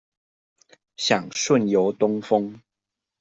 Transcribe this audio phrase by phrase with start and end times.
[0.97, 2.59] 想順遊東峰